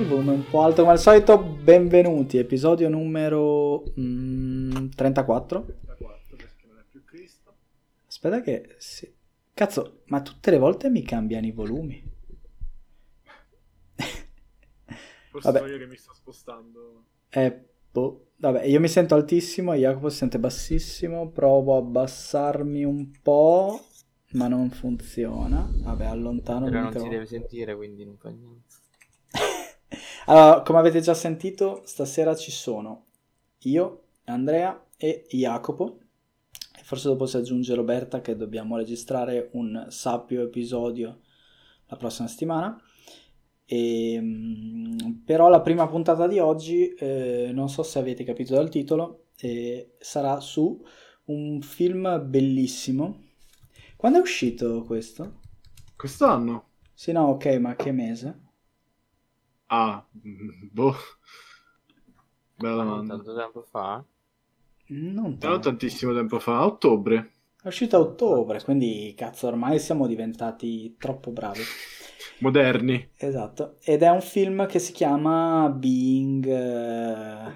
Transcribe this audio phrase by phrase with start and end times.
[0.00, 1.42] il volume un po' alto come al solito.
[1.42, 5.64] Benvenuti, episodio numero mm, 34.
[5.64, 7.52] 34 perché non è più Cristo.
[8.06, 8.76] Aspetta che...
[8.78, 9.12] Sì.
[9.52, 12.00] Cazzo, ma tutte le volte mi cambiano i volumi.
[15.30, 15.58] Forse Vabbè.
[15.58, 17.04] sono io che mi sto spostando.
[17.30, 18.26] Eh, boh.
[18.36, 21.30] Vabbè, io mi sento altissimo, Jacopo si sente bassissimo.
[21.30, 23.80] Provo a abbassarmi un po',
[24.34, 25.68] ma non funziona.
[25.68, 28.86] Vabbè, allontano Però non si deve sentire, quindi non fa niente.
[30.30, 33.06] Allora, come avete già sentito, stasera ci sono
[33.60, 36.00] io, Andrea e Jacopo.
[36.78, 41.20] E forse dopo si aggiunge Roberta che dobbiamo registrare un sappio episodio
[41.86, 42.78] la prossima settimana.
[43.64, 48.68] E, mm, però la prima puntata di oggi, eh, non so se avete capito dal
[48.68, 50.78] titolo, eh, sarà su
[51.24, 53.28] un film bellissimo.
[53.96, 55.40] Quando è uscito questo?
[55.96, 56.66] Quest'anno?
[56.92, 58.47] Sì, no, ok, ma che mese?
[59.68, 60.04] Ah,
[60.72, 60.96] boh.
[62.56, 63.14] Bella domanda.
[63.16, 64.04] Tanto tempo fa?
[64.88, 65.58] Non tanto.
[65.58, 67.32] tantissimo tempo fa, a ottobre.
[67.62, 71.60] È uscito a ottobre, quindi cazzo, ormai siamo diventati troppo bravi.
[72.40, 73.10] Moderni.
[73.16, 73.76] Esatto.
[73.82, 77.52] Ed è un film che si chiama Being eh,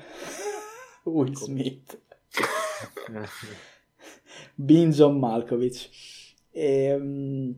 [1.04, 2.00] Will Smith.
[4.54, 5.88] Being John Malkovich.
[6.50, 7.50] E, mm,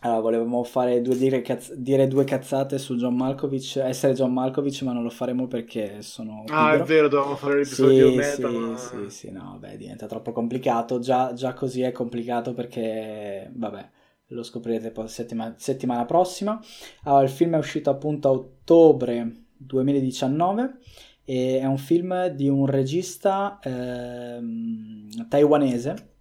[0.00, 4.82] allora, volevamo fare due, dire, cazz- dire due cazzate su John Malkovich, essere John Malkovich,
[4.82, 8.50] ma non lo faremo perché sono Ah, è vero, dovevamo fare l'episodio Sì, meta, sì,
[8.50, 8.76] ma...
[8.76, 10.98] sì, sì, no, beh, diventa troppo complicato.
[11.00, 13.90] Già, già così è complicato perché, vabbè,
[14.28, 16.60] lo scoprirete poi settima- settimana prossima.
[17.04, 20.78] Allora, il film è uscito appunto a ottobre 2019
[21.24, 26.12] e è un film di un regista ehm, taiwanese.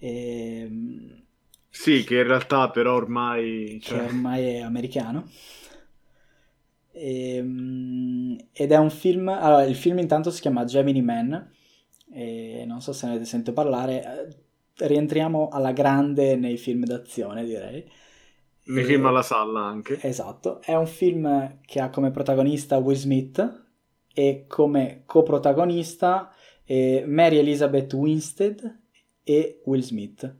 [0.00, 1.22] ehm,
[1.80, 3.78] Sì, che in realtà però ormai...
[3.80, 5.28] che Cioè, ormai è americano.
[6.92, 9.28] Ehm, ed è un film.
[9.28, 11.50] Allora, il film intanto si chiama Gemini Man.
[12.10, 14.02] E non so se ne avete sentito parlare.
[14.02, 17.84] eh, Rientriamo alla grande nei film d'azione, direi.
[18.66, 19.98] nei E- film alla salla anche.
[20.02, 20.60] Esatto.
[20.62, 23.66] È un film che ha come protagonista Will Smith
[24.12, 26.32] e come coprotagonista
[26.64, 28.80] eh, Mary Elizabeth Winstead
[29.22, 30.36] e Will Smith.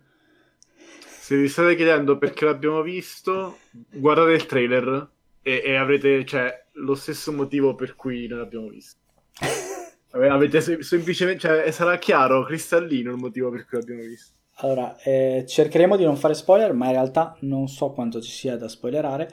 [1.28, 5.10] Se vi state chiedendo perché l'abbiamo visto, guardate il trailer
[5.42, 8.98] e, e avrete cioè, lo stesso motivo per cui non l'abbiamo visto.
[10.12, 14.36] Ave- Avete se- semplicemente, cioè, sarà chiaro, cristallino il motivo per cui l'abbiamo visto.
[14.60, 18.56] Allora, eh, cercheremo di non fare spoiler, ma in realtà non so quanto ci sia
[18.56, 19.30] da spoilerare,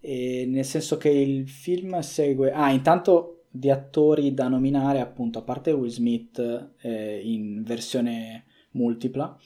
[0.00, 2.52] eh, nel senso che il film segue...
[2.52, 6.38] Ah, intanto di attori da nominare, appunto, a parte Will Smith
[6.82, 9.38] eh, in versione multipla,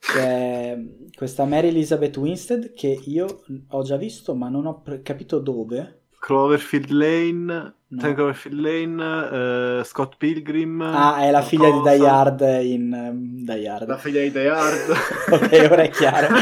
[0.00, 0.78] c'è
[1.14, 5.98] questa Mary Elizabeth Winstead che io ho già visto, ma non ho pre- capito dove.
[6.18, 8.14] Cloverfield Lane, No.
[8.14, 10.80] Cloverfield Lane, eh, Scott Pilgrim.
[10.80, 11.96] Ah, è la figlia di qualcosa.
[11.96, 13.88] Die Hard in um, Die Hard.
[13.88, 14.90] La figlia di Die Hard.
[15.32, 16.34] Ok, ora è chiaro.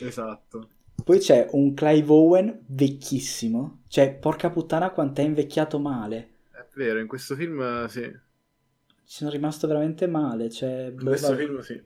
[0.00, 0.68] esatto.
[1.02, 3.82] Poi c'è un Clive Owen vecchissimo.
[3.88, 6.34] Cioè, porca puttana quanto è invecchiato male.
[6.52, 8.10] È vero, in questo film sì.
[9.10, 10.48] Ci sono rimasto veramente male.
[10.48, 11.82] Cioè, questo film sì.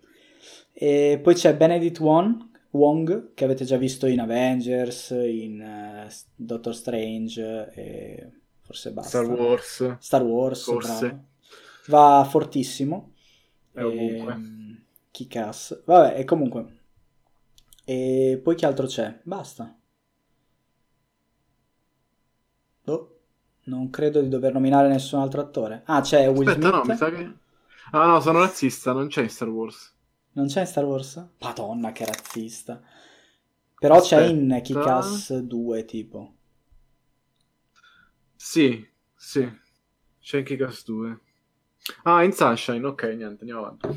[0.75, 6.75] E poi c'è Benedict Wong, Wong, che avete già visto in Avengers, in eh, Doctor
[6.75, 8.31] Strange e
[8.61, 9.23] forse basta.
[9.23, 9.97] Star Wars.
[10.01, 11.07] Star Wars, Forse.
[11.07, 11.25] bravo.
[11.87, 13.15] Va fortissimo.
[13.73, 14.33] È ovunque.
[14.35, 15.83] Ehm, Kick-ass.
[15.87, 16.77] Vabbè, e comunque.
[17.87, 19.19] E poi che altro c'è?
[19.23, 19.75] Basta.
[22.85, 23.19] Boh,
[23.65, 25.83] non credo di dover nominare nessun altro attore.
[25.87, 26.87] Ah, c'è Will Aspetta, no, Smith.
[26.87, 27.33] mi sa che...
[27.93, 29.93] Ah no, sono razzista, non c'è in Star Wars.
[30.33, 31.27] Non c'è in Star Wars?
[31.41, 32.81] Madonna, che razzista.
[33.79, 34.81] Però c'è in Aspetta.
[34.81, 36.35] Kick-Ass 2, tipo.
[38.35, 39.51] Sì, sì.
[40.21, 41.21] C'è anche Cast 2.
[42.05, 43.89] Ah, in Sunshine, ok, niente, andiamo avanti.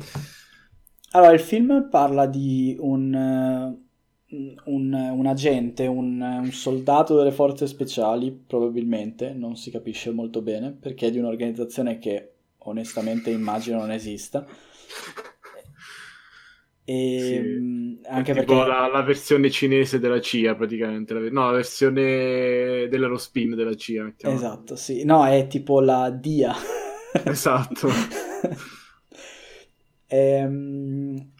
[1.12, 3.87] Allora, il film parla di un, eh,
[4.30, 10.72] un, un agente, un, un soldato delle forze speciali, probabilmente, non si capisce molto bene,
[10.72, 14.46] perché è di un'organizzazione che onestamente immagino non esista.
[16.84, 17.36] E, Sì,
[18.10, 18.64] È anche tipo perché...
[18.64, 21.14] la, la versione cinese della CIA, praticamente.
[21.14, 24.36] La- No, la versione dell'Aerospin della CIA, mettiamo.
[24.36, 25.04] Esatto, sì.
[25.04, 26.54] No, è tipo la DIA.
[27.24, 27.88] Esatto.
[30.10, 31.32] Ehm,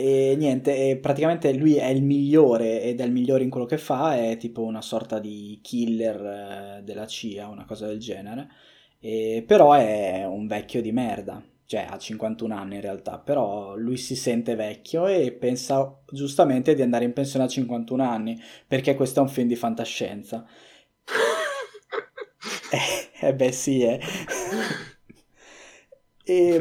[0.00, 4.16] E, niente, praticamente lui è il migliore ed è il migliore in quello che fa,
[4.16, 8.48] è tipo una sorta di killer eh, della CIA, una cosa del genere.
[9.00, 11.42] E, però è un vecchio di merda.
[11.66, 16.80] cioè ha 51 anni in realtà, però lui si sente vecchio e pensa giustamente di
[16.82, 20.46] andare in pensione a 51 anni, perché questo è un film di fantascienza.
[22.72, 24.00] eh, eh, beh sì, eh.
[26.26, 26.58] e,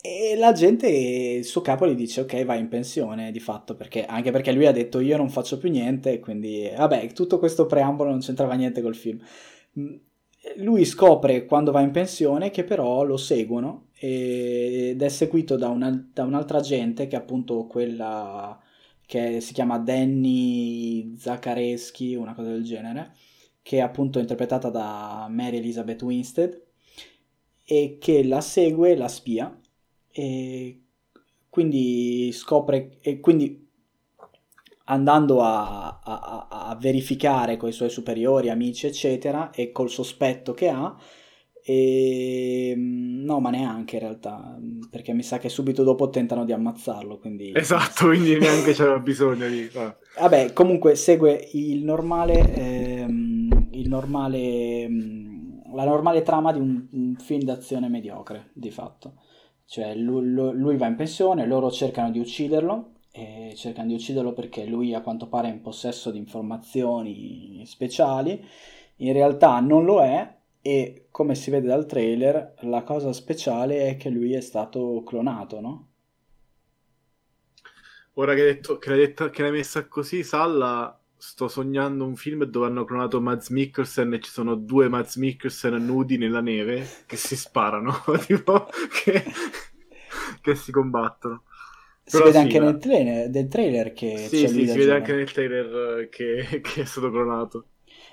[0.00, 4.04] e la gente, il suo capo gli dice ok vai in pensione di fatto, perché,
[4.04, 8.10] anche perché lui ha detto io non faccio più niente, quindi vabbè tutto questo preambolo
[8.10, 9.20] non c'entrava niente col film.
[9.78, 9.94] Mm,
[10.58, 15.90] lui scopre quando va in pensione che però lo seguono ed è seguito da, una,
[16.12, 18.58] da un'altra gente che è appunto quella
[19.04, 23.14] che si chiama Danny Zaccareschi, una cosa del genere,
[23.62, 26.62] che è appunto interpretata da Mary Elizabeth Winstead
[27.64, 29.57] e che la segue, la spia
[30.18, 30.80] e
[31.48, 33.66] quindi scopre e quindi
[34.86, 40.70] andando a, a, a, verificare con i suoi superiori, amici, eccetera, e col sospetto che
[40.70, 40.96] ha,
[41.62, 42.74] e...
[42.76, 44.58] no, ma neanche in realtà,
[44.90, 47.18] perché mi sa che subito dopo tentano di ammazzarlo.
[47.18, 47.52] Quindi...
[47.54, 49.70] Esatto, quindi neanche c'era bisogno di.
[49.74, 49.96] Ah.
[50.20, 54.88] Vabbè, comunque segue il normale, ehm, il normale,
[55.74, 59.14] la normale trama di un, un film d'azione mediocre, di fatto.
[59.70, 62.92] Cioè lui, lui va in pensione, loro cercano di ucciderlo,
[63.54, 68.42] cercano di ucciderlo perché lui a quanto pare è in possesso di informazioni speciali,
[68.96, 73.96] in realtà non lo è e come si vede dal trailer la cosa speciale è
[73.98, 75.88] che lui è stato clonato, no?
[78.14, 82.44] Ora che detto, che l'hai, detto, che l'hai messa così, Salla, sto sognando un film
[82.44, 87.16] dove hanno clonato Mads Mikkelsen e ci sono due Mads Mikkelsen nudi nella neve che
[87.16, 87.92] si sparano,
[88.24, 88.68] tipo
[89.02, 89.24] che,
[90.40, 91.42] che si combattono.
[92.04, 94.94] Si Però vede sì, anche nel trailer, del trailer che sì, c'è sì, si vede
[94.94, 97.64] anche nel trailer eh, che, che, è stato clonato.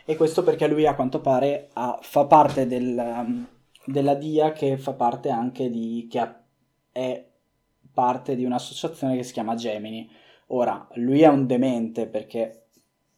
[0.04, 3.48] E questo perché lui a quanto pare ha, fa parte del, um,
[3.86, 6.08] della DIA che fa parte anche di...
[6.10, 6.44] che ha,
[6.92, 7.26] è
[7.94, 10.10] parte di un'associazione che si chiama Gemini.
[10.48, 12.65] Ora, lui è un demente perché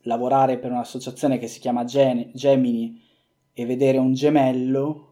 [0.08, 3.00] lavorare per un'associazione che si chiama Gen- Gemini
[3.54, 5.08] e vedere un gemello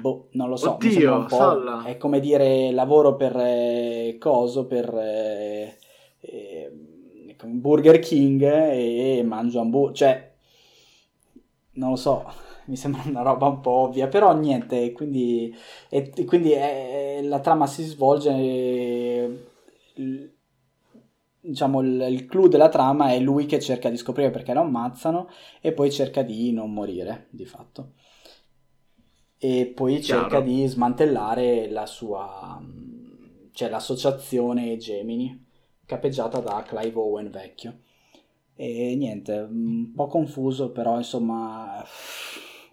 [0.00, 1.26] Boh, non lo so, Oddio,
[1.84, 5.76] è come dire lavoro per eh, coso, per eh,
[6.20, 6.72] eh,
[7.44, 10.32] Burger King e mangio hamburger, cioè
[11.72, 12.24] non lo so,
[12.66, 15.54] mi sembra una roba un po' ovvia, però niente, quindi,
[15.90, 18.30] e, quindi è, la trama si svolge,
[19.94, 20.32] il,
[21.48, 25.28] diciamo il, il clou della trama è lui che cerca di scoprire perché lo ammazzano
[25.60, 27.92] e poi cerca di non morire, di fatto.
[29.38, 30.22] E poi Chiaro.
[30.22, 32.60] cerca di smantellare la sua
[33.52, 35.46] cioè l'associazione Gemini
[35.84, 37.78] capeggiata da Clive Owen vecchio.
[38.54, 41.82] E niente un po' confuso però insomma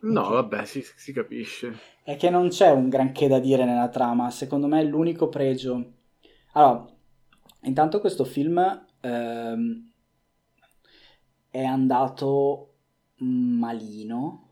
[0.01, 0.33] no che...
[0.33, 1.77] vabbè si, si, capisce.
[2.03, 4.29] È che non c'è un granché da dire nella trama.
[4.31, 5.93] Secondo me l'unico pregio.
[6.53, 6.94] Allora
[7.65, 9.91] intanto questo film ehm,
[11.49, 12.69] è andato
[13.17, 14.45] malino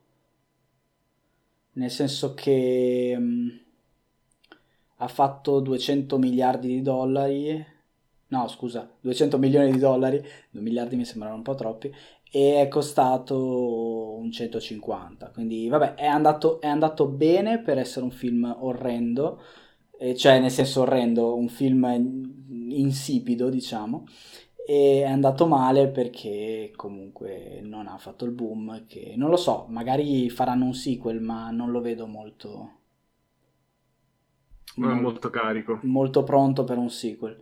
[1.73, 3.49] nel senso che mh, mm,
[4.97, 7.65] ha fatto 200 miliardi di dollari,
[8.27, 11.91] no scusa, 200 milioni di dollari, 2 miliardi mi sembrano un po' troppi,
[12.31, 18.11] e è costato un 150, quindi vabbè è andato, è andato bene per essere un
[18.11, 19.41] film orrendo,
[20.15, 21.85] cioè nel senso orrendo, un film
[22.79, 24.05] insipido diciamo,
[24.65, 29.65] e è andato male perché comunque non ha fatto il boom che non lo so
[29.69, 32.81] magari faranno un sequel ma non lo vedo molto
[34.75, 35.79] non è molto carico.
[35.83, 37.41] molto pronto per un sequel.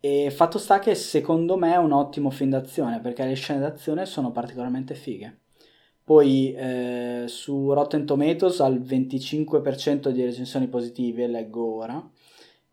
[0.00, 4.06] E fatto sta che secondo me è un ottimo film d'azione perché le scene d'azione
[4.06, 5.40] sono particolarmente fighe.
[6.04, 12.10] Poi eh, su Rotten Tomatoes ha il 25% di recensioni positive leggo ora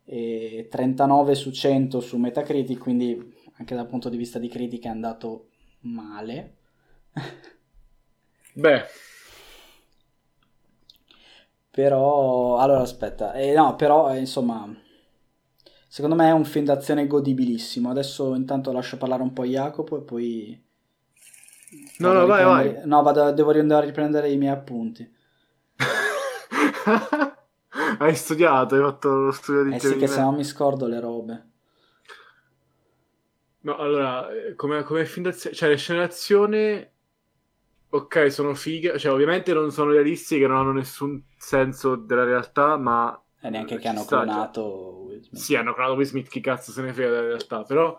[0.04, 4.92] e 39 su 100 su Metacritic quindi anche dal punto di vista di critica è
[4.92, 5.48] andato
[5.80, 6.56] male.
[8.54, 8.84] Beh.
[11.70, 14.72] Però, allora aspetta, eh, no, però eh, insomma,
[15.88, 17.90] secondo me è un film d'azione godibilissimo.
[17.90, 20.62] Adesso intanto lascio parlare un po' Jacopo e poi...
[21.98, 22.80] No, no, vai, vai.
[22.84, 25.12] No, vado, devo andare a riprendere i miei appunti.
[27.98, 31.00] hai studiato, hai fatto lo studio di Eh sì, che se no mi scordo le
[31.00, 31.48] robe.
[33.60, 36.92] No, allora, eh, come, come film d'azione, cioè le scene d'azione,
[37.88, 43.18] ok, sono fighe, cioè ovviamente non sono realistiche, non hanno nessun senso della realtà, ma...
[43.40, 45.06] E neanche che hanno sta, clonato cioè...
[45.06, 45.42] Will Smith.
[45.42, 47.98] Sì, hanno clonato Will Smith, chi cazzo se ne frega della realtà, però...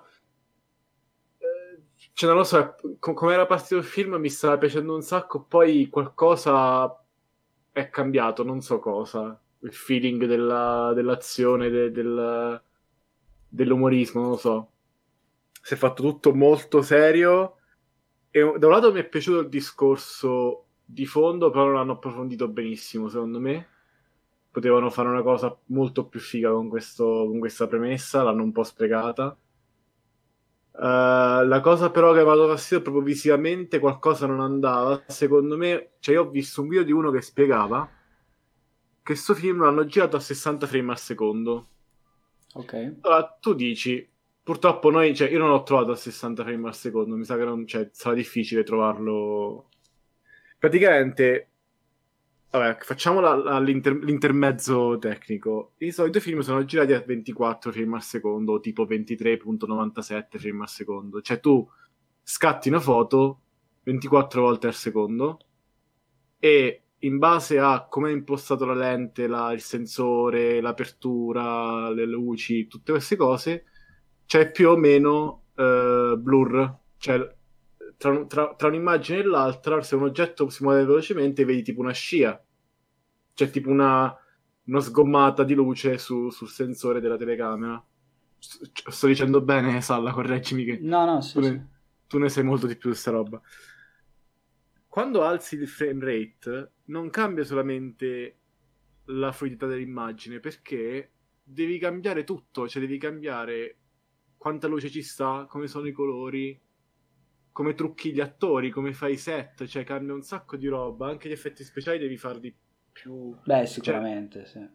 [1.38, 1.82] Eh,
[2.14, 5.90] cioè, non lo so, come era partito il film mi stava piacendo un sacco, poi
[5.90, 7.04] qualcosa
[7.72, 9.40] è cambiato, non so cosa.
[9.66, 12.62] Il feeling della- dell'azione, de- del-
[13.50, 14.70] dell'umorismo, non lo so.
[15.62, 17.56] Si è fatto tutto molto serio
[18.30, 22.48] e da un lato mi è piaciuto il discorso di fondo, però non l'hanno approfondito
[22.48, 23.68] benissimo, secondo me.
[24.52, 28.64] Potevano fare una cosa molto più figa con, questo- con questa premessa, l'hanno un po'
[28.64, 29.36] sprecata.
[30.78, 35.04] Eh, la cosa però che mi ha dato fastidio proprio visivamente qualcosa non andava.
[35.08, 37.90] Secondo me, cioè io ho visto un video di uno che spiegava
[39.06, 41.68] questo film l'hanno girato a 60 frame al secondo.
[42.56, 42.96] Ok.
[43.02, 44.10] Allora, tu dici,
[44.42, 47.44] purtroppo noi, cioè, io non l'ho trovato a 60 frame al secondo, mi sa che
[47.44, 49.70] non, cioè, sarà difficile trovarlo.
[50.58, 51.52] Praticamente,
[52.50, 55.74] vabbè, facciamo la- la- l'inter- l'intermezzo tecnico.
[55.78, 61.22] I soliti film sono girati a 24 frame al secondo, tipo 23.97 frame al secondo.
[61.22, 61.70] Cioè, tu
[62.24, 63.42] scatti una foto
[63.84, 65.38] 24 volte al secondo
[66.40, 72.68] e in base a come è impostato la lente, la- il sensore, l'apertura, le luci,
[72.68, 73.66] tutte queste cose,
[74.26, 76.78] c'è più o meno eh, blur.
[76.98, 77.36] Cioè,
[77.98, 81.94] tra, tra- tra un'immagine e l'altra, se un oggetto si muove velocemente, vedi tipo una
[81.94, 82.42] scia.
[83.34, 84.14] C'è tipo una,
[84.66, 87.84] una sgommata di luce su- sul sensore della telecamera.
[88.40, 91.50] Sto dicendo bene, Salla, correggimi che No, no, sì, tu, sì.
[91.52, 91.70] ne,
[92.08, 93.42] tu ne sai molto di più di questa roba.
[94.96, 98.38] Quando alzi il frame rate, non cambia solamente
[99.08, 101.12] la fluidità dell'immagine, perché
[101.44, 103.78] devi cambiare tutto, cioè devi cambiare
[104.38, 106.58] quanta luce ci sta, come sono i colori,
[107.52, 111.28] come trucchi gli attori, come fai i set, cioè cambia un sacco di roba, anche
[111.28, 112.56] gli effetti speciali devi farli
[112.94, 113.38] più...
[113.44, 114.66] Beh, sicuramente, sì.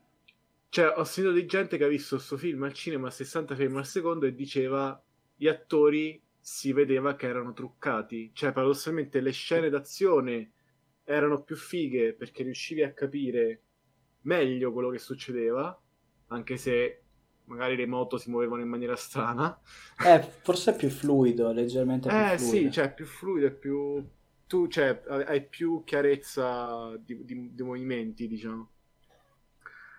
[0.68, 3.78] Cioè, ho sentito di gente che ha visto questo film al cinema a 60 frame
[3.78, 5.02] al secondo e diceva
[5.34, 8.30] gli attori si vedeva che erano truccati.
[8.34, 10.52] Cioè, paradossalmente le scene d'azione
[11.04, 13.62] erano più fighe perché riuscivi a capire
[14.22, 15.78] meglio quello che succedeva,
[16.28, 17.02] anche se
[17.44, 19.58] magari le moto si muovevano in maniera strana.
[20.04, 22.66] Eh, forse è più fluido, leggermente più Eh fluido.
[22.66, 24.04] sì, cioè è più fluido, è più...
[24.46, 28.70] Tu, cioè, hai più chiarezza di, di- di movimenti, diciamo.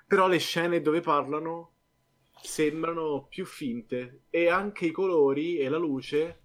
[0.07, 1.71] Però le scene dove parlano
[2.41, 6.41] sembrano più finte e anche i colori e la luce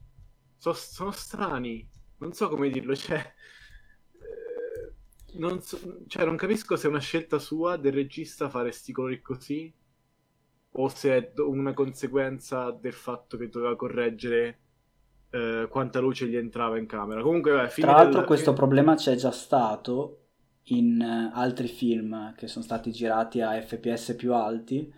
[0.57, 1.89] so- sono strani.
[2.19, 3.19] Non so come dirlo, cioè...
[4.13, 4.93] eh,
[5.39, 9.21] Non, so- cioè, non capisco se è una scelta sua del regista fare sti colori
[9.23, 9.73] così
[10.79, 14.61] o se è una conseguenza del fatto che doveva correggere
[15.31, 17.23] eh, quanta luce gli entrava in camera.
[17.23, 20.23] Comunque, fine Tra l'altro del- questo problema c'è già stato
[20.65, 24.93] in eh, altri film che sono stati girati a FPS più alti.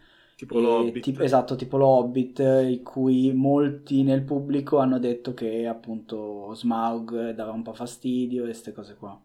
[0.46, 1.02] Tipo l'Hobbit.
[1.02, 6.54] tipo- esatto, tipo lo Hobbit, eh, in cui molti nel pubblico hanno detto che appunto
[6.54, 9.20] Smaug dava un po' fastidio e queste cose qua.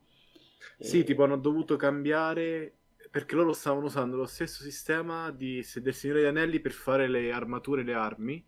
[0.80, 2.78] Sì, E- tipo hanno dovuto cambiare
[3.12, 7.32] perché loro stavano usando lo stesso sistema di, del Signore degli Anelli per fare le
[7.32, 8.46] armature e le armi.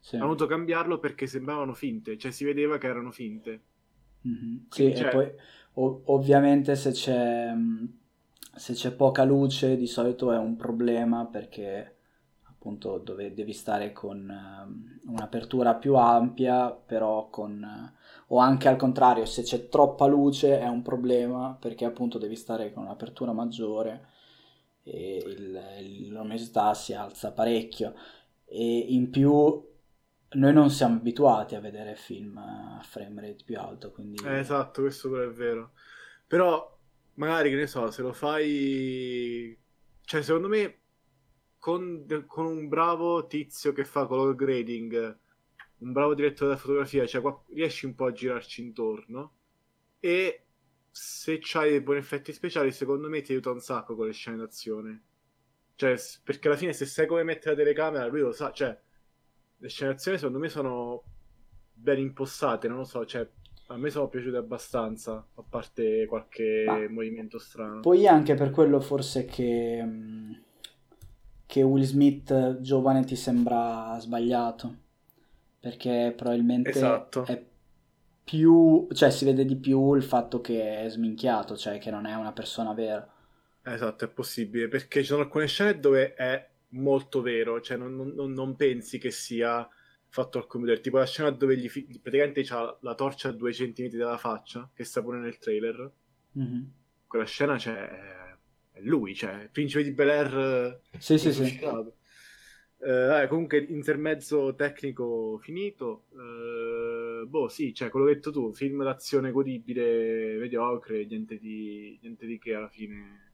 [0.00, 0.16] sì.
[0.16, 3.60] Hanno dovuto cambiarlo perché sembravano finte, cioè si vedeva che erano finte.
[4.22, 4.66] Mhm.
[4.70, 5.32] Sì, Quindi, e cioè- poi
[5.74, 7.52] ov- ovviamente se c'è,
[8.56, 11.94] se c'è poca luce di solito è un problema perché
[12.44, 17.62] appunto dove devi stare con ehm, un'apertura più ampia, però con...
[17.62, 17.94] eh,
[18.28, 22.72] o anche al contrario, se c'è troppa luce è un problema perché appunto devi stare
[22.72, 24.06] con un'apertura maggiore
[24.82, 27.94] e il- luminosità si alza parecchio
[28.44, 29.64] e in più
[30.30, 34.82] noi non siamo abituati a vedere film a frame rate più alto, quindi Eh, esatto,
[34.82, 35.72] questo pure è vero.
[36.26, 36.75] Però,
[37.16, 39.56] magari, che ne so, se lo fai...
[40.02, 40.80] Cioè, secondo me,
[41.58, 45.18] con, con un bravo tizio che fa color grading,
[45.78, 49.34] un bravo direttore della fotografia, cioè, qua- riesci un po' a girarci intorno.
[50.00, 50.46] E
[50.90, 54.36] se c'hai dei buoni effetti speciali, secondo me ti aiuta un sacco con le scene
[54.36, 55.02] d'azione.
[55.74, 58.52] Cioè, perché alla fine, se sai come mettere la telecamera, lui lo sa.
[58.52, 58.78] Cioè,
[59.58, 61.02] le scene d'azione, secondo me, sono
[61.72, 63.28] ben impostate, non lo so, cioè...
[63.68, 67.80] A me sono piaciute abbastanza, a parte qualche Ma- movimento strano.
[67.80, 70.42] Poi anche per quello forse che, mh,
[71.46, 74.74] che Will Smith giovane ti sembra sbagliato,
[75.58, 77.24] perché probabilmente Esatto.
[77.26, 77.44] è
[78.22, 82.14] più, cioè si vede di più il fatto che è sminchiato, cioè che non è
[82.14, 83.08] una persona vera.
[83.62, 88.32] Esatto, è possibile, perché ci sono alcune scene dove è molto vero, cioè non- non-
[88.32, 89.68] non pensi che sia
[90.08, 93.52] fatto al computer, tipo la scena dove gli fi- praticamente c'ha la torcia a due
[93.52, 95.90] centimetri dalla faccia, che sta pure nel trailer,
[96.34, 96.70] Mhm.
[97.06, 97.74] quella scena c'è,
[98.72, 101.40] è lui, cioè, il principe di Bel Air Sì, sì, sì.
[101.40, 101.96] risuscitato.
[102.78, 106.04] Eh, comunque intermezzo tecnico finito.
[106.12, 111.98] Eh, boh, sì, cioè quello che hai detto tu, film d'azione godibile, mediocre, niente di,
[112.02, 113.24] niente di che alla fine.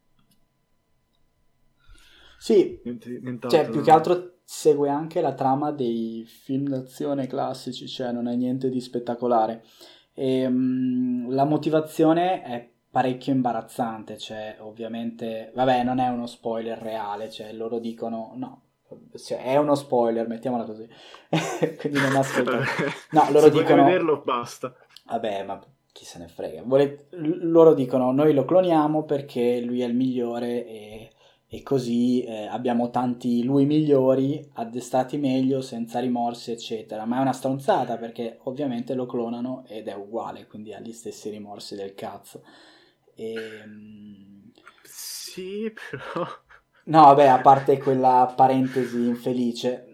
[2.38, 3.60] Sì, Niente, nient'altro.
[3.60, 8.34] cioè più che altro segue anche la trama dei film d'azione classici, cioè non è
[8.36, 9.64] niente di spettacolare.
[10.12, 17.30] E, mm, la motivazione è parecchio imbarazzante, cioè ovviamente, vabbè, non è uno spoiler reale,
[17.30, 18.62] cioè loro dicono, no,
[19.24, 20.86] cioè, è uno spoiler, mettiamola così,
[21.80, 22.64] quindi non ascoltate.
[23.12, 24.74] No, loro Se dicono, vederlo, basta.
[25.06, 25.58] vabbè, ma
[25.92, 29.94] chi se ne frega, Vole- l- loro dicono, noi lo cloniamo perché lui è il
[29.94, 31.10] migliore e,
[31.54, 37.34] e così eh, abbiamo tanti lui migliori, addestrati meglio, senza rimorsi, eccetera, ma è una
[37.34, 42.42] stronzata perché ovviamente lo clonano ed è uguale, quindi ha gli stessi rimorsi del cazzo.
[43.14, 43.34] E,
[44.82, 46.26] Sì, però...
[46.84, 49.88] No, vabbè, a parte quella parentesi infelice.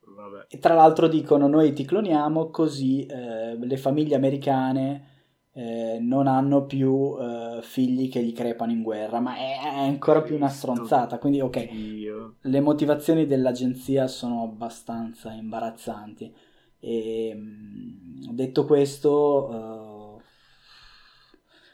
[0.00, 0.46] Vabbè.
[0.48, 5.13] E tra l'altro dicono noi ti cloniamo così eh, le famiglie americane
[5.56, 10.34] eh, non hanno più eh, figli che gli crepano in guerra, ma è, ancora più
[10.34, 11.18] una stronzata.
[11.18, 12.36] Quindi, ok, Dio.
[12.40, 16.34] le motivazioni dell'agenzia sono abbastanza imbarazzanti.
[16.80, 20.22] E, mm, detto questo, eh,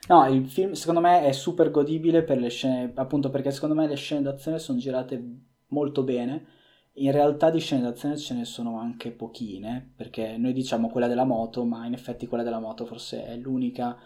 [0.09, 3.89] no, il film secondo me è super godibile per le scene, appunto perché secondo me
[3.89, 5.23] le scene d'azione sono girate
[5.69, 6.59] molto bene.
[6.95, 11.25] In realtà di scene d'azione ce ne sono anche pochine, perché noi diciamo quella della
[11.25, 13.97] moto, ma in effetti quella della moto forse è l'unica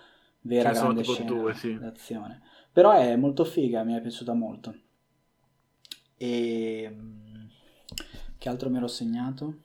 [0.42, 1.76] vera Ce grande scena due, sì.
[1.78, 2.42] d'azione.
[2.72, 4.74] Però è molto figa, mi è piaciuta molto.
[6.16, 7.44] E mm,
[8.38, 9.58] che altro mi ero segnato?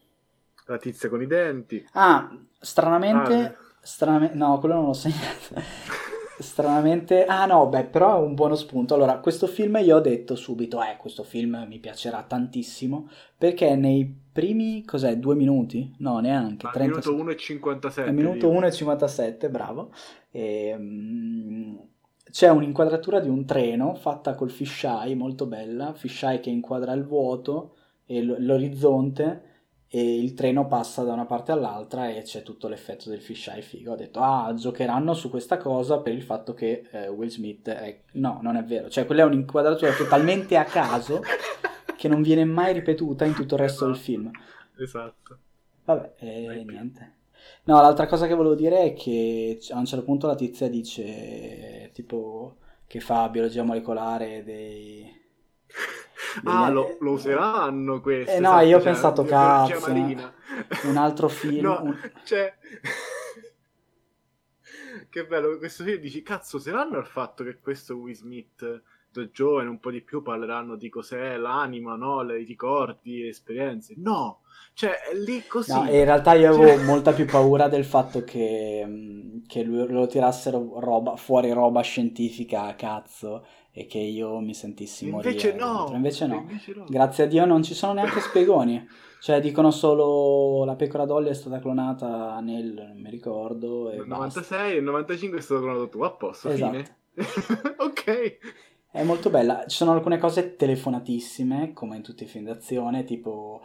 [0.65, 1.85] La tizia con i denti.
[1.93, 2.29] Ah,
[2.59, 3.55] stranamente, Ah.
[3.81, 5.55] stranamente, no, quello non l'ho segnato.
[6.39, 8.93] Stranamente, ah no, beh, però è un buono spunto.
[8.93, 14.27] Allora, questo film io ho detto subito, eh, questo film mi piacerà tantissimo perché nei
[14.31, 15.93] primi, cos'è, due minuti?
[15.97, 18.09] No, neanche, Al 30 minuto 1 e 57.
[18.09, 18.49] Al minuto dico.
[18.49, 19.91] 1 e 57, bravo.
[20.31, 21.75] E, mm,
[22.31, 27.75] c'è un'inquadratura di un treno fatta col fisheye, molto bella, fisheye che inquadra il vuoto
[28.05, 29.43] e l- l'orizzonte
[29.91, 33.93] e il treno passa da una parte all'altra e c'è tutto l'effetto del fisheye figo.
[33.93, 38.01] Ho detto, ah, giocheranno su questa cosa per il fatto che eh, Will Smith è...
[38.13, 38.87] No, non è vero.
[38.87, 41.21] Cioè, quella è un'inquadratura totalmente a caso
[41.97, 44.29] che non viene mai ripetuta in tutto il resto del film.
[44.77, 45.39] Esatto.
[45.85, 47.15] Vabbè, e Vai, niente.
[47.63, 51.89] No, l'altra cosa che volevo dire è che a un certo punto la tizia dice,
[51.93, 55.17] tipo, che fa biologia molecolare dei...
[56.43, 58.31] Ah, lo, lo useranno questo.
[58.31, 60.33] Eh no, esatto, io ho cioè, pensato, cazzo, marina.
[60.83, 61.61] un altro film...
[61.61, 62.57] No, un- cioè...
[65.09, 68.81] che bello, questo film dici, cazzo, saranno al fatto che questo Will Smith
[69.31, 72.21] giovane, un po' di più, parleranno di cos'è l'anima, no?
[72.21, 73.93] Le- I ricordi, le esperienze.
[73.97, 74.41] No!
[74.73, 75.73] Cioè, lì così.
[75.73, 79.87] No, in realtà io avevo Cioè- molta più paura del fatto che, mh, che lui,
[79.91, 85.57] lo tirassero roba, fuori roba scientifica a cazzo e che io mi sentissi Invece morire
[85.57, 85.91] no!
[85.93, 86.35] Invece no.
[86.35, 86.85] Invece no.
[86.87, 88.87] Grazie a Dio non ci sono neanche spiegoni.
[89.21, 94.05] Cioè, dicono solo la pecora Dolly è stata clonata nel, non mi ricordo, e Nel
[94.05, 94.39] basta.
[94.39, 96.71] 96 e il 95 è stato clonato tu, a posto, Esatto.
[96.71, 96.97] fine.
[97.79, 98.37] ok.
[98.91, 99.65] È molto bella.
[99.67, 103.61] Ci sono alcune cose telefonatissime, come in tutti i film d'azione, tipo...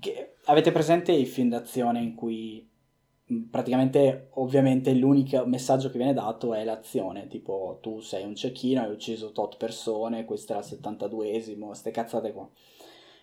[0.00, 2.66] che- Avete presente i film d'azione in cui
[3.50, 8.90] praticamente, ovviamente, l'unico messaggio che viene dato è l'azione, tipo tu sei un cecchino, hai
[8.90, 12.48] ucciso tot persone, questo era il 72esimo, ste cazzate qua.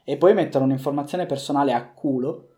[0.03, 2.49] E poi mettono un'informazione personale a culo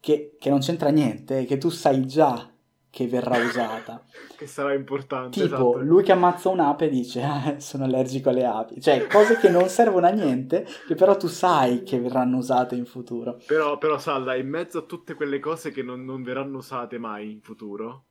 [0.00, 2.48] che, che non c'entra niente, che tu sai già
[2.90, 4.02] che verrà usata.
[4.38, 5.40] Che sarà importante.
[5.40, 5.78] Tipo, esatto.
[5.82, 8.80] lui che ammazza un'ape dice "Ah, sono allergico alle api.
[8.80, 12.86] Cioè, cose che non servono a niente, che però tu sai che verranno usate in
[12.86, 13.40] futuro.
[13.46, 17.32] Però, però, Salla, in mezzo a tutte quelle cose che non, non verranno usate mai
[17.32, 18.04] in futuro,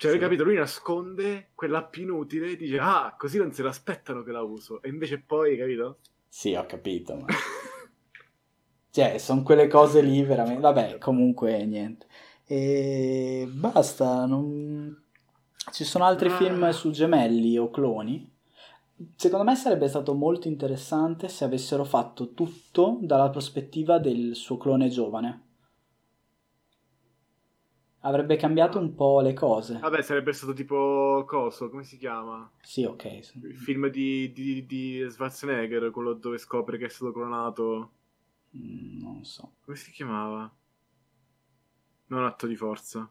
[0.00, 0.16] cioè, Sì.
[0.16, 0.44] hai capito?
[0.44, 4.80] Lui nasconde quella più inutile e dice, ah, così non se l'aspettano che la uso.
[4.80, 5.98] E invece poi, capito?
[6.26, 7.26] Sì, ho capito, ma...
[8.92, 10.60] Cioè, sono quelle cose lì veramente...
[10.62, 12.06] Vabbè, comunque, niente.
[12.52, 15.00] E basta, non...
[15.70, 16.36] Ci sono altri Ah.
[16.36, 18.28] film su gemelli o cloni.
[19.14, 24.88] Secondo me sarebbe stato molto interessante se avessero fatto tutto dalla prospettiva del suo clone
[24.88, 25.42] giovane.
[28.00, 29.78] Avrebbe cambiato un po' le cose.
[29.78, 32.50] Vabbè, sarebbe stato tipo, coso, come si chiama?
[32.62, 33.04] Sì, ok.
[33.44, 37.90] Il film di, di, di Schwarzenegger, quello dove scopre che è stato clonato.
[38.56, 39.52] Mm, Non so.
[39.64, 40.50] Come si chiamava?
[42.10, 43.10] Non atto di forza.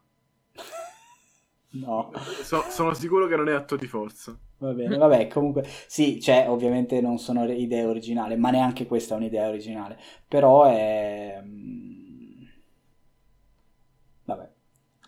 [1.72, 2.12] No.
[2.44, 4.38] So- sono sicuro che non è atto di forza.
[4.62, 9.18] Va bene, vabbè, comunque sì, cioè, ovviamente non sono idee originali, ma neanche questa è
[9.18, 11.40] un'idea originale, però è...
[11.42, 12.44] mm,
[14.26, 14.50] Vabbè,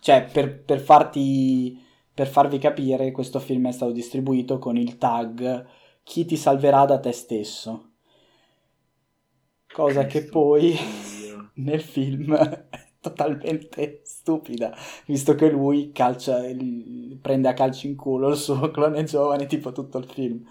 [0.00, 1.80] cioè, per, per farti,
[2.12, 5.66] per farvi capire, questo film è stato distribuito con il tag
[6.02, 7.92] Chi ti salverà da te stesso,
[9.72, 11.52] cosa che Cristo poi Dio.
[11.54, 12.34] nel film
[13.02, 14.74] totalmente stupida,
[15.06, 19.72] visto che lui calcia il- prende a calci in culo il suo clone giovane tipo
[19.72, 20.44] tutto il film.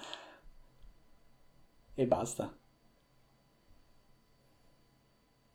[1.96, 2.52] E basta.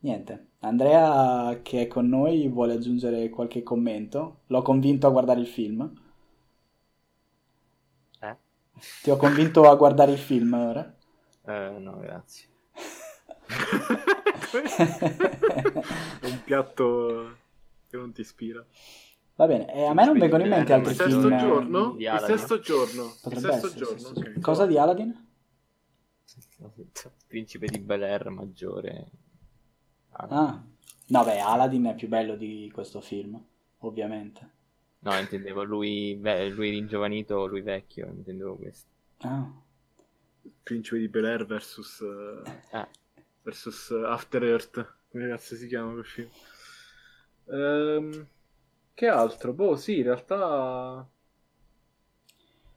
[0.00, 4.38] Niente, Andrea che è con noi vuole aggiungere qualche commento.
[4.46, 5.92] L'ho convinto a guardare il film.
[8.20, 8.36] Eh?
[9.02, 10.94] Ti ho convinto a guardare il film ora?
[11.46, 12.48] Eh, no, grazie.
[14.50, 17.36] È un piatto
[17.88, 18.64] che non ti ispira.
[19.36, 21.28] Va bene, e a me non vengono in mente Eh, altri Il sesto film.
[21.28, 21.90] non- giorno?
[21.92, 22.36] di Il Aladdin.
[22.38, 23.02] sesto giorno.
[23.04, 23.98] Il Potrebbe sesto essere, giorno.
[23.98, 24.28] sì, sì, sì.
[24.28, 24.40] ok.
[24.40, 25.26] Cosa di Aladdin?
[27.28, 29.06] Principe di Bel Air maggiore.
[30.12, 30.62] Ah, Ah,
[31.08, 33.40] no, beh, Aladdin è più bello di questo film,
[33.78, 34.50] ovviamente.
[35.00, 38.88] No, intendevo lui, beh, lui ringiovanito, lui vecchio, intendevo questo.
[39.18, 39.50] Ah,
[40.62, 42.88] Principe di Bel Air versus, eh, Ah,
[43.46, 44.76] versus After Earth.
[45.10, 46.30] Come cazzo si chiama quel film?
[47.48, 48.26] Ehm,
[48.94, 49.52] che altro?
[49.52, 51.08] Boh, sì, in realtà...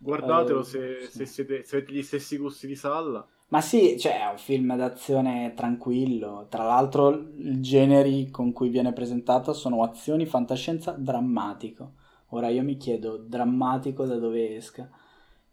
[0.01, 1.09] Guardatelo Eh, se, sì.
[1.09, 3.27] se siete, se avete gli stessi gusti di Salla.
[3.49, 6.47] Ma sì, cioè, è un film d'azione tranquillo.
[6.49, 11.93] Tra l'altro, i generi con cui viene presentato sono azioni, fantascienza, drammatico.
[12.29, 14.89] Ora io mi chiedo, drammatico da dove esca?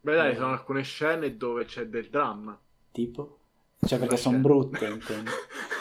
[0.01, 0.37] Beh dai, Eh.
[0.37, 2.59] sono alcune scene dove c'è del dramma.
[2.93, 3.39] Tipo?
[3.81, 5.31] Cioè, perché sono brutte, intendo.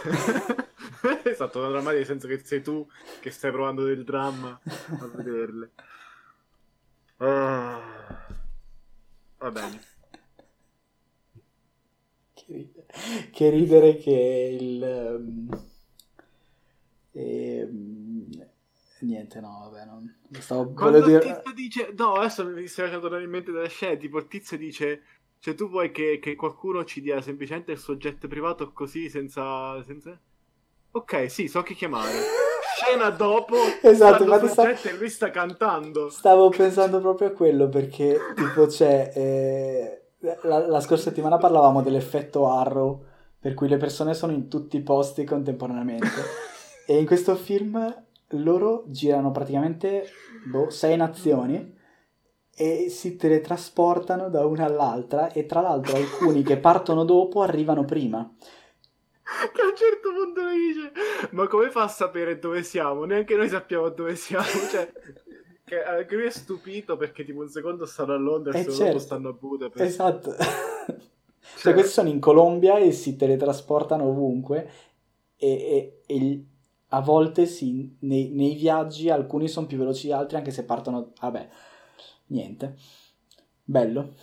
[1.24, 2.88] esatto, drammatico nel senso che sei tu
[3.20, 5.72] che stai provando del dramma a vederle.
[7.18, 7.80] Ah.
[9.38, 9.80] Va bene.
[12.34, 12.86] Che ridere,
[13.32, 14.84] che ridere che il...
[14.84, 15.66] ehm,
[17.12, 18.48] ehm,
[19.00, 20.16] niente, no, vabbè, non...
[20.32, 21.20] Stavo, Quando dire...
[21.20, 21.94] tizio dice...
[21.98, 25.04] No, adesso mi stai facendo tornare in mente delle scene, tipo il tizio dice...
[25.46, 29.80] Cioè tu vuoi che, che qualcuno ci dia semplicemente il suo jet privato così senza...
[29.84, 30.20] senza...
[30.90, 32.14] Ok, sì, so chi chiamare.
[32.76, 33.54] Scena dopo,
[33.84, 36.10] Esatto, sul sta- e lui sta cantando.
[36.10, 39.12] Stavo pensando proprio a quello perché, tipo, c'è.
[39.14, 40.02] eh,
[40.48, 43.06] la, la scorsa settimana parlavamo dell'effetto Arrow,
[43.40, 46.08] per cui le persone sono in tutti i posti contemporaneamente.
[46.88, 50.08] e in questo film loro girano praticamente
[50.48, 51.72] boh, sei nazioni
[52.56, 55.32] e si teletrasportano da una all'altra.
[55.32, 58.34] E tra l'altro, alcuni che partono dopo arrivano prima.
[59.54, 60.92] Che a un certo punto mi dice:
[61.32, 63.06] Ma come fa a sapere dove siamo?
[63.06, 64.46] Neanche noi sappiamo dove siamo.
[64.46, 64.92] Cioè,
[65.66, 68.66] che anche lui è stupito perché, tipo, un secondo stanno a Londra e Eh, il
[68.66, 68.78] certo.
[68.78, 69.84] secondo stanno a Budapest.
[69.86, 70.36] Esatto.
[71.48, 74.70] Cioè- Cioè, questi sono in Colombia e si teletrasportano ovunque
[75.36, 76.46] e, e- e
[76.90, 81.12] a volte sì, nei, nei viaggi alcuni sono più veloci di altri anche se partono...
[81.20, 81.50] Vabbè,
[82.28, 82.76] niente.
[83.64, 84.14] Bello.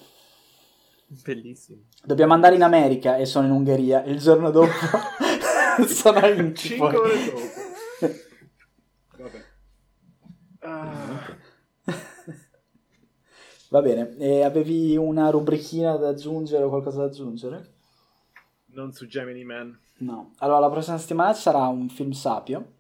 [1.06, 1.82] bellissimo.
[2.04, 4.02] Dobbiamo andare in America e sono in Ungheria.
[4.04, 4.70] Il giorno dopo
[5.86, 7.40] sono in 5 ore dopo.
[9.18, 9.44] Vabbè.
[10.60, 11.36] Ah,
[13.70, 17.70] Va bene, e avevi una rubrichina da aggiungere o qualcosa da aggiungere?
[18.74, 19.78] non su Gemini Man.
[19.98, 20.32] No.
[20.38, 22.71] Allora, la prossima settimana ci sarà un film sapio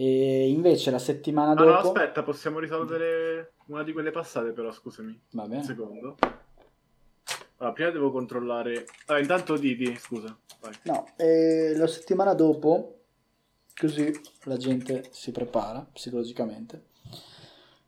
[0.00, 1.68] e invece la settimana dopo...
[1.70, 5.20] no, aspetta, possiamo risolvere una di quelle passate, però, scusami.
[5.32, 5.64] Va Un bene.
[5.64, 6.16] secondo.
[7.56, 8.86] Allora, prima devo controllare.
[9.06, 10.38] Ah, intanto Didi, scusa.
[10.60, 10.72] Vai.
[10.84, 13.00] No, e la settimana dopo,
[13.74, 14.12] così
[14.44, 16.90] la gente si prepara psicologicamente,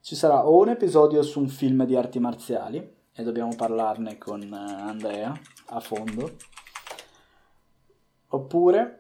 [0.01, 4.43] ci sarà o un episodio su un film di arti marziali, e dobbiamo parlarne con
[4.43, 5.33] eh, Andrea
[5.67, 6.37] a fondo,
[8.31, 9.00] oppure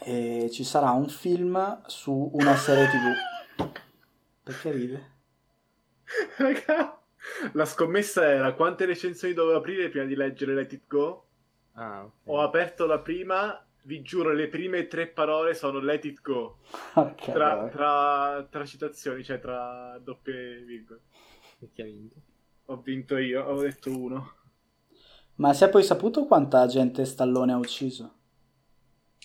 [0.00, 3.24] eh, ci sarà un film su una serie tv.
[4.42, 5.18] Perché ride?
[6.38, 7.00] Raga,
[7.52, 11.26] La scommessa era quante recensioni dovevo aprire prima di leggere Let It Go.
[11.74, 12.12] Ah, ok.
[12.24, 16.58] Ho aperto la prima, vi giuro, le prime tre parole sono Let It Go.
[16.94, 21.00] Ok, Tra, tra- tra citazioni, cioè tra doppie virgole.
[21.60, 22.16] E chi ha vinto?
[22.66, 24.34] Ho vinto io, ho detto uno.
[25.36, 28.19] Ma si è poi saputo quanta gente Stallone ha ucciso?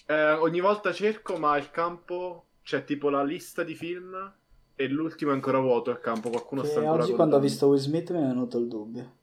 [0.08, 4.34] Eh, ogni volta cerco, ma il campo c'è tipo la lista di film
[4.76, 6.30] e l'ultimo è ancora vuoto il campo.
[6.30, 9.14] Qualcuno Che sta ancora oggi quando ho visto Will Smith mi è venuto il dubbio.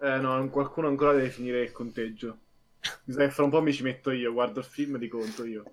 [0.00, 2.38] Eh no, qualcuno ancora deve finire il conteggio.
[3.04, 5.08] Mi sa che fra un po' mi ci metto io, guardo il film e di
[5.08, 5.64] conto io.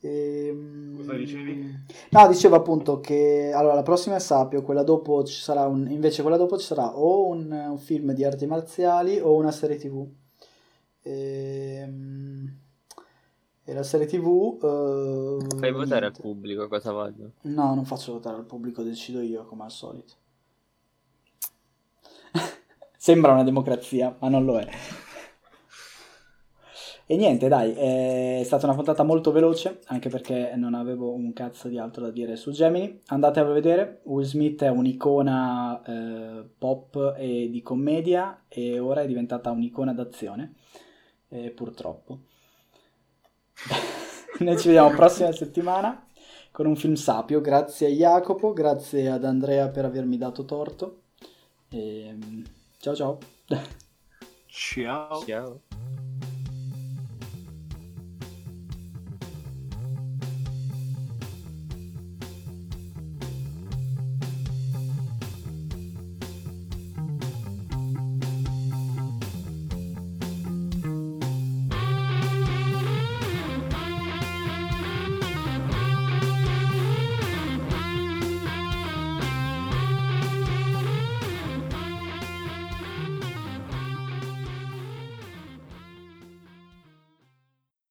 [0.00, 1.76] Ehm, Cosa dicevi?
[2.10, 6.22] No, dicevo appunto che allora la prossima è Sapio, quella dopo ci sarà un invece
[6.22, 10.06] quella dopo ci sarà o un, un film di arti marziali o una serie TV.
[11.02, 12.58] Ehm,
[13.68, 17.32] E, la serie TV eh, Fai votare al pubblico cosa voglio.
[17.42, 20.14] No, non faccio votare al pubblico, decido io come al solito.
[22.96, 24.66] Sembra una democrazia, ma non lo è.
[27.10, 31.68] E niente, dai, è stata una puntata molto veloce, anche perché non avevo un cazzo
[31.68, 33.00] di altro da dire su Gemini.
[33.08, 39.06] Andate a vedere, Will Smith è un'icona eh, pop e di commedia e ora è
[39.06, 40.54] diventata un'icona d'azione,
[41.28, 42.20] eh, purtroppo.
[44.40, 46.06] Noi ci vediamo prossima settimana
[46.50, 47.40] con un film sapio.
[47.40, 51.02] Grazie a Jacopo, grazie ad Andrea per avermi dato torto.
[51.68, 52.16] E...
[52.78, 53.18] Ciao ciao.
[54.46, 55.24] Ciao.
[55.24, 55.60] Ciao.